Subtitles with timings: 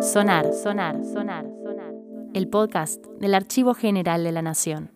[0.00, 1.94] Sonar, sonar, sonar, sonar.
[2.34, 4.90] El podcast del Archivo General de la Nación.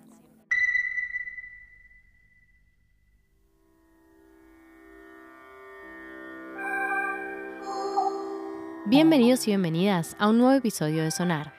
[8.86, 11.54] Bienvenidos y bienvenidas a un nuevo episodio de Sonar.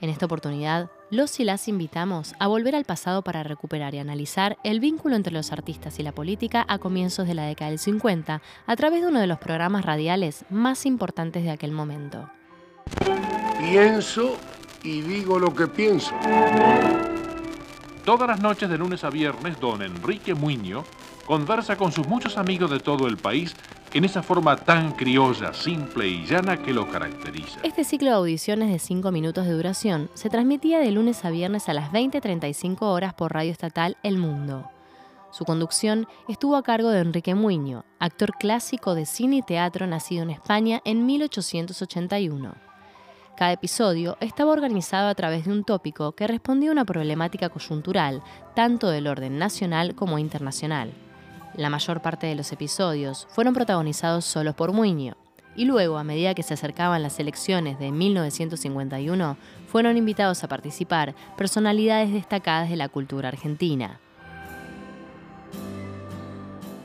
[0.00, 4.58] En esta oportunidad, los y las invitamos a volver al pasado para recuperar y analizar
[4.62, 8.40] el vínculo entre los artistas y la política a comienzos de la década del 50
[8.66, 12.30] a través de uno de los programas radiales más importantes de aquel momento.
[13.58, 14.36] Pienso
[14.84, 16.14] y digo lo que pienso.
[18.04, 20.84] Todas las noches de lunes a viernes, don Enrique Muño
[21.26, 23.54] conversa con sus muchos amigos de todo el país
[23.92, 27.60] en esa forma tan criolla, simple y llana que lo caracteriza.
[27.62, 31.68] Este ciclo de audiciones de 5 minutos de duración se transmitía de lunes a viernes
[31.68, 34.70] a las 20.35 horas por Radio Estatal El Mundo.
[35.32, 40.24] Su conducción estuvo a cargo de Enrique Muño, actor clásico de cine y teatro nacido
[40.24, 42.54] en España en 1881.
[43.36, 48.22] Cada episodio estaba organizado a través de un tópico que respondía a una problemática coyuntural,
[48.54, 50.92] tanto del orden nacional como internacional.
[51.60, 55.18] La mayor parte de los episodios fueron protagonizados solos por Muño,
[55.54, 59.36] y luego, a medida que se acercaban las elecciones de 1951,
[59.68, 64.00] fueron invitados a participar personalidades destacadas de la cultura argentina.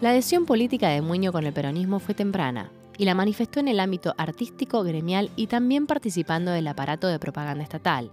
[0.02, 3.80] La adhesión política de Muño con el peronismo fue temprana, y la manifestó en el
[3.80, 8.12] ámbito artístico, gremial y también participando del aparato de propaganda estatal.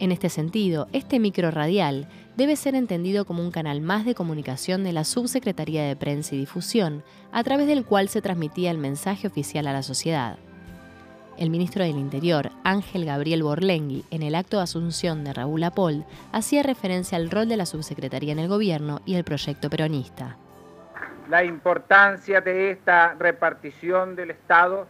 [0.00, 4.82] En este sentido, este micro radial debe ser entendido como un canal más de comunicación
[4.82, 9.28] de la Subsecretaría de Prensa y Difusión, a través del cual se transmitía el mensaje
[9.28, 10.38] oficial a la sociedad.
[11.38, 16.04] El ministro del Interior, Ángel Gabriel Borlengui, en el acto de asunción de Raúl Apol,
[16.32, 20.36] hacía referencia al rol de la subsecretaría en el gobierno y el proyecto peronista
[21.30, 24.88] la importancia de esta repartición del Estado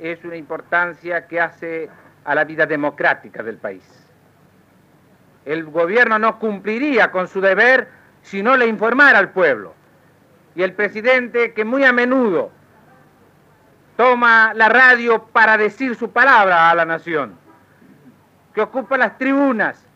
[0.00, 1.88] es una importancia que hace
[2.24, 3.99] a la vida democrática del país.
[5.44, 7.88] El gobierno no cumpliría con su deber
[8.22, 9.74] si no le informara al pueblo.
[10.54, 12.50] Y el presidente que muy a menudo
[13.96, 17.36] toma la radio para decir su palabra a la nación,
[18.54, 19.86] que ocupa las tribunas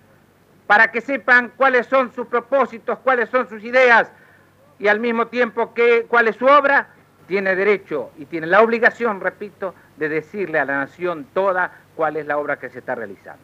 [0.66, 4.10] para que sepan cuáles son sus propósitos, cuáles son sus ideas,
[4.78, 6.88] y al mismo tiempo que cuál es su obra,
[7.27, 12.27] tiene derecho y tiene la obligación, repito, de decirle a la nación toda cuál es
[12.27, 13.43] la obra que se está realizando.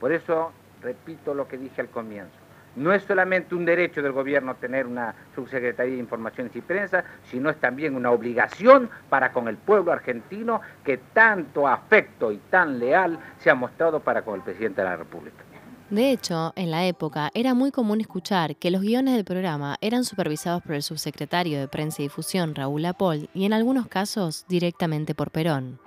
[0.00, 0.52] Por eso,
[0.84, 2.36] repito lo que dije al comienzo,
[2.76, 7.50] no es solamente un derecho del gobierno tener una subsecretaría de Informaciones y Prensa, sino
[7.50, 13.18] es también una obligación para con el pueblo argentino que tanto afecto y tan leal
[13.38, 15.44] se ha mostrado para con el presidente de la República.
[15.90, 20.04] De hecho, en la época era muy común escuchar que los guiones del programa eran
[20.04, 25.14] supervisados por el subsecretario de Prensa y Difusión, Raúl Apol, y en algunos casos directamente
[25.14, 25.78] por Perón.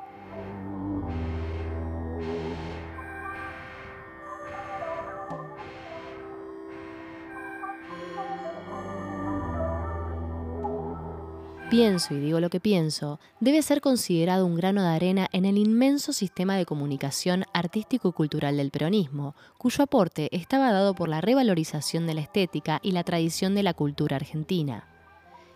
[11.69, 15.57] Pienso y digo lo que pienso, debe ser considerado un grano de arena en el
[15.57, 21.21] inmenso sistema de comunicación artístico y cultural del peronismo, cuyo aporte estaba dado por la
[21.21, 24.87] revalorización de la estética y la tradición de la cultura argentina.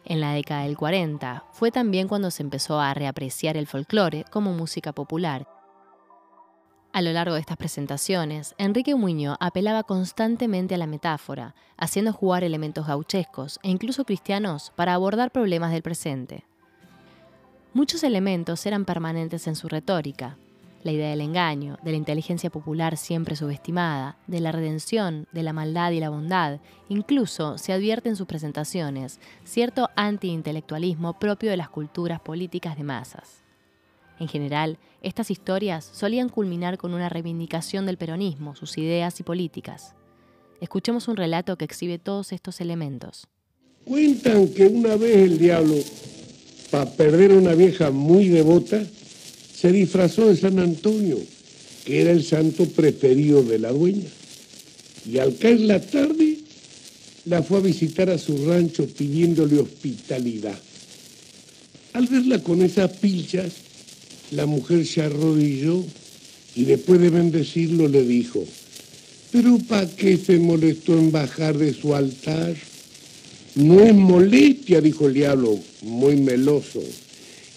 [0.04, 4.54] En la década del 40 fue también cuando se empezó a reapreciar el folclore como
[4.54, 5.48] música popular
[6.94, 12.44] a lo largo de estas presentaciones, Enrique Muñoz apelaba constantemente a la metáfora, haciendo jugar
[12.44, 16.46] elementos gauchescos e incluso cristianos para abordar problemas del presente.
[17.74, 20.38] Muchos elementos eran permanentes en su retórica.
[20.84, 25.54] La idea del engaño, de la inteligencia popular siempre subestimada, de la redención, de la
[25.54, 26.60] maldad y la bondad,
[26.90, 33.41] incluso se advierte en sus presentaciones cierto antiintelectualismo propio de las culturas políticas de masas.
[34.22, 39.96] En general, estas historias solían culminar con una reivindicación del peronismo, sus ideas y políticas.
[40.62, 43.28] Escuchemos un relato que exhibe todos estos elementos.
[43.84, 45.74] Cuentan que una vez el diablo,
[46.70, 48.84] para perder a una vieja muy devota,
[49.56, 51.18] se disfrazó de San Antonio,
[51.84, 54.10] que era el santo preferido de la dueña.
[55.04, 56.38] Y al caer la tarde,
[57.26, 60.60] la fue a visitar a su rancho pidiéndole hospitalidad.
[61.94, 63.71] Al verla con esas pilchas,
[64.32, 65.84] la mujer se arrodilló
[66.56, 68.44] y después de bendecirlo le dijo,
[69.32, 72.56] pero ¿para qué se molestó en bajar de su altar?
[73.56, 76.82] No es molestia, dijo el diablo, muy meloso.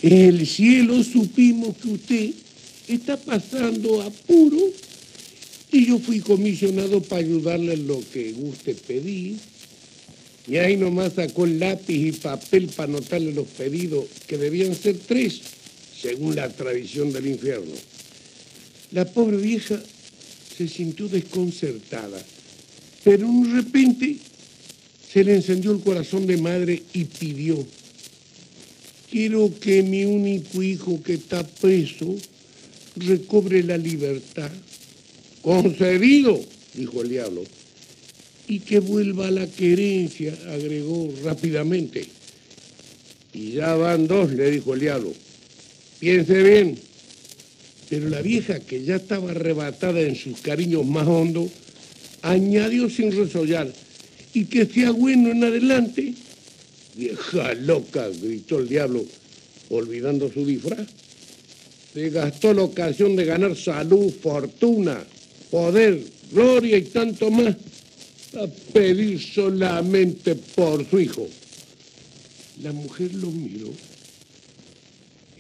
[0.03, 2.31] En el cielo supimos que usted
[2.89, 4.59] está pasando apuro
[5.73, 9.37] y yo fui comisionado para ayudarle en lo que guste pedir.
[10.47, 14.97] Y ahí nomás sacó el lápiz y papel para anotarle los pedidos, que debían ser
[14.99, 15.41] tres,
[16.05, 17.73] según la tradición del infierno.
[18.93, 19.81] La pobre vieja
[20.55, 22.23] se sintió desconcertada,
[23.03, 24.17] pero de repente
[25.11, 27.57] se le encendió el corazón de madre y pidió,
[29.11, 32.15] quiero que mi único hijo que está preso
[32.97, 34.51] recobre la libertad.
[35.41, 36.39] Concedido,
[36.75, 37.45] dijo el diablo
[38.47, 42.07] y que vuelva a la querencia, agregó rápidamente.
[43.33, 45.15] Y ya van dos, le dijo el diablo.
[45.99, 46.79] Piense bien.
[47.89, 51.51] Pero la vieja, que ya estaba arrebatada en sus cariños más hondos,
[52.23, 53.73] añadió sin resollar,
[54.33, 56.15] y que sea bueno en adelante.
[56.97, 59.05] Vieja loca, gritó el diablo,
[59.69, 60.87] olvidando su disfraz.
[61.93, 65.05] Se gastó la ocasión de ganar salud, fortuna,
[65.51, 66.01] poder,
[66.33, 67.55] gloria y tanto más
[68.37, 71.29] a pedir solamente por su hijo.
[72.63, 73.69] La mujer lo miró.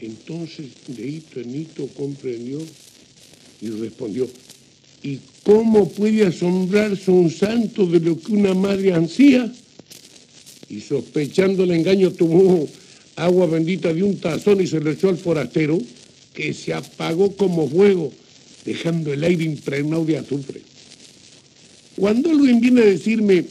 [0.04, 2.60] Entonces de hito en hito comprendió
[3.62, 4.28] y respondió,
[5.02, 9.50] ¿y cómo puede asombrarse un santo de lo que una madre ansía?
[10.68, 12.68] Y sospechando el engaño tomó
[13.16, 15.78] agua bendita de un tazón y se lo echó al forastero,
[16.34, 18.12] que se apagó como fuego,
[18.66, 20.60] dejando el aire impregnado de azufre.
[21.96, 23.44] Cuando alguien viene a decirme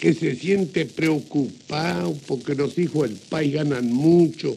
[0.00, 4.56] que se siente preocupado porque los hijos del país ganan mucho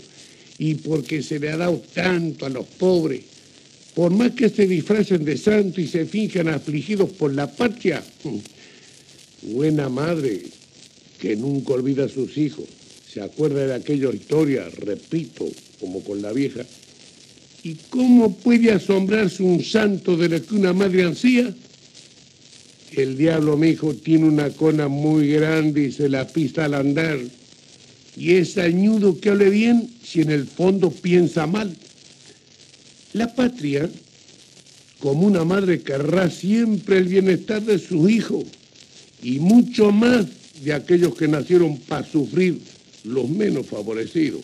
[0.59, 3.21] y porque se le ha dado tanto a los pobres,
[3.95, 8.03] por más que se disfracen de santo y se finjan afligidos por la patria,
[9.41, 10.43] buena madre
[11.17, 12.65] que nunca olvida a sus hijos,
[13.11, 15.47] se acuerda de aquella historia, repito,
[15.79, 16.65] como con la vieja,
[17.63, 21.53] ¿y cómo puede asombrarse un santo de lo que una madre ansía?
[22.91, 27.19] El diablo, mi hijo, tiene una cona muy grande y se la pisa al andar.
[28.19, 31.73] Y es añudo que hable bien si en el fondo piensa mal.
[33.13, 33.89] La patria,
[34.99, 38.43] como una madre, querrá siempre el bienestar de sus hijos
[39.23, 40.25] y mucho más
[40.61, 42.59] de aquellos que nacieron para sufrir
[43.05, 44.41] los menos favorecidos.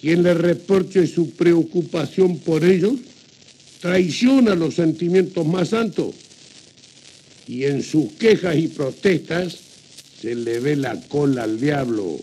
[0.00, 2.94] Quien le reproche su preocupación por ellos
[3.80, 6.14] traiciona los sentimientos más santos
[7.48, 9.56] y en sus quejas y protestas
[10.22, 12.20] se le ve la cola al diablo.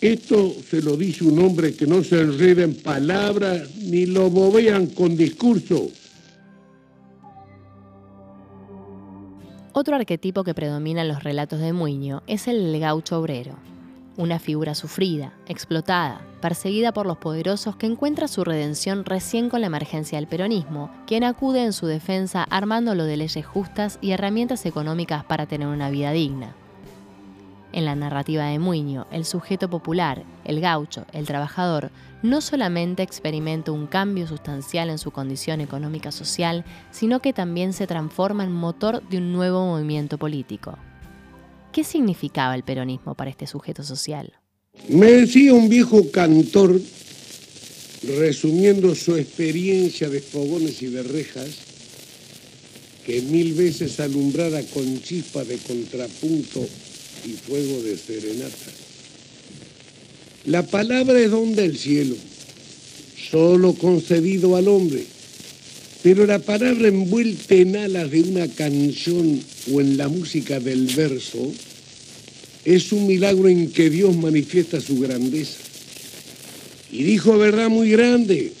[0.00, 4.86] Esto se lo dice un hombre que no se enreda en palabras ni lo bobean
[4.86, 5.90] con discurso.
[9.72, 13.56] Otro arquetipo que predomina en los relatos de Muño es el gaucho obrero
[14.20, 19.68] una figura sufrida, explotada, perseguida por los poderosos que encuentra su redención recién con la
[19.68, 25.24] emergencia del peronismo, quien acude en su defensa armándolo de leyes justas y herramientas económicas
[25.24, 26.54] para tener una vida digna.
[27.72, 33.70] En la narrativa de Muño, el sujeto popular, el gaucho, el trabajador, no solamente experimenta
[33.70, 39.08] un cambio sustancial en su condición económica social, sino que también se transforma en motor
[39.08, 40.76] de un nuevo movimiento político.
[41.72, 44.32] ¿Qué significaba el peronismo para este sujeto social?
[44.88, 46.80] Me decía un viejo cantor,
[48.18, 51.50] resumiendo su experiencia de fogones y de rejas,
[53.06, 56.66] que mil veces alumbrada con chispa de contrapunto
[57.24, 58.72] y fuego de serenata.
[60.46, 62.16] La palabra es don del cielo,
[63.30, 65.04] solo concedido al hombre
[66.02, 71.52] pero la palabra envuelta en alas de una canción o en la música del verso
[72.64, 75.58] es un milagro en que Dios manifiesta su grandeza.
[76.90, 78.52] Y dijo verdad muy grande,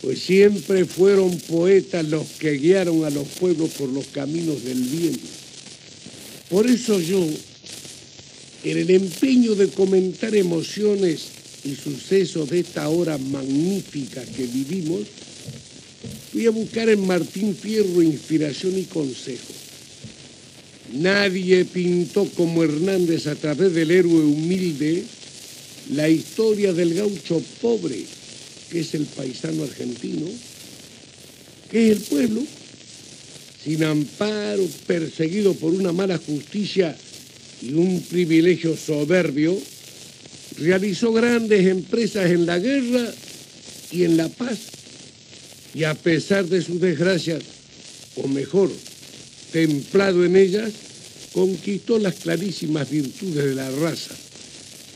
[0.00, 5.18] pues siempre fueron poetas los que guiaron a los pueblos por los caminos del bien.
[6.48, 7.26] Por eso yo,
[8.64, 11.28] en el empeño de comentar emociones
[11.64, 15.06] y sucesos de esta hora magnífica que vivimos,
[16.32, 19.52] Fui a buscar en Martín Fierro inspiración y consejo.
[20.92, 25.04] Nadie pintó como Hernández a través del héroe humilde
[25.92, 28.04] la historia del gaucho pobre,
[28.70, 30.26] que es el paisano argentino,
[31.70, 32.42] que es el pueblo,
[33.64, 36.96] sin amparo, perseguido por una mala justicia
[37.62, 39.58] y un privilegio soberbio,
[40.58, 43.12] realizó grandes empresas en la guerra
[43.92, 44.58] y en la paz
[45.74, 47.42] y a pesar de sus desgracias,
[48.16, 48.70] o mejor,
[49.52, 50.72] templado en ellas,
[51.32, 54.14] conquistó las clarísimas virtudes de la raza,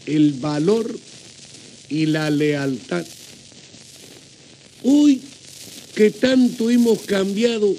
[0.07, 0.99] el valor
[1.89, 3.07] y la lealtad.
[4.83, 5.21] Hoy
[5.95, 7.75] que tanto hemos cambiado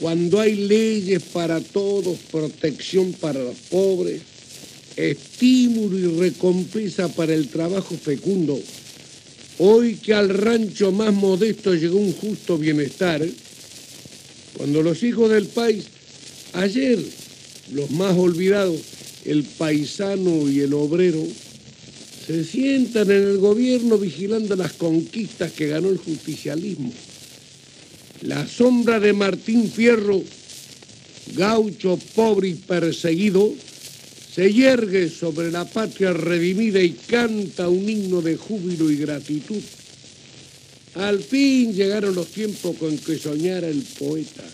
[0.00, 4.22] cuando hay leyes para todos, protección para los pobres,
[4.96, 8.60] estímulo y recompensa para el trabajo fecundo.
[9.58, 13.24] Hoy que al rancho más modesto llegó un justo bienestar,
[14.56, 15.84] cuando los hijos del país,
[16.52, 16.98] ayer
[17.72, 18.80] los más olvidados,
[19.24, 21.24] el paisano y el obrero,
[22.26, 26.92] se sientan en el gobierno vigilando las conquistas que ganó el justicialismo.
[28.24, 30.22] La sombra de Martín Fierro,
[31.36, 33.52] gaucho pobre y perseguido,
[34.34, 39.60] se yergue sobre la patria redimida y canta un himno de júbilo y gratitud.
[40.94, 44.44] Al fin llegaron los tiempos con que soñara el poeta.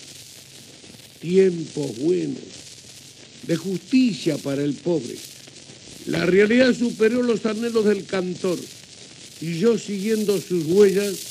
[1.21, 2.43] Tiempos buenos,
[3.47, 5.15] de justicia para el pobre.
[6.07, 8.59] La realidad superó los anhelos del cantor
[9.41, 11.30] y yo siguiendo sus huellas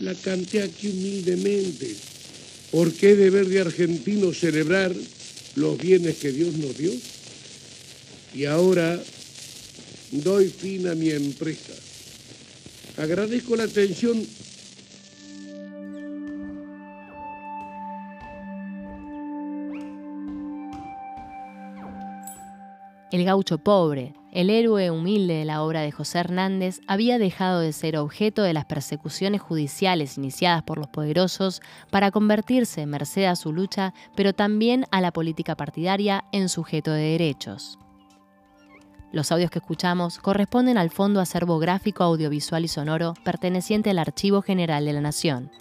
[0.00, 1.94] la canté aquí humildemente.
[2.70, 4.94] ¿Por qué deber de argentino celebrar
[5.54, 6.92] los bienes que Dios nos dio?
[8.36, 9.02] y ahora
[10.12, 11.72] doy fin a mi empresa.
[12.98, 14.22] Agradezco la atención
[23.12, 27.72] El gaucho pobre, el héroe humilde de la obra de José Hernández, había dejado de
[27.72, 33.52] ser objeto de las persecuciones judiciales iniciadas por los poderosos para convertirse, merced a su
[33.52, 37.78] lucha, pero también a la política partidaria, en sujeto de derechos.
[39.12, 44.42] Los audios que escuchamos corresponden al Fondo Acervo Gráfico, Audiovisual y Sonoro perteneciente al Archivo
[44.42, 45.52] General de la Nación.